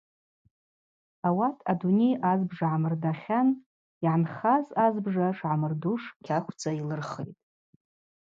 Ауат 1.27 1.57
адуней 1.71 2.13
азбжа 2.31 2.67
гӏамырдахьан 2.71 3.47
йгӏанхаз 4.03 4.65
азбжа 4.85 5.27
шгӏамырдуш 5.37 6.03
кьахвдза 6.25 6.71
йлырхитӏ. 6.79 7.37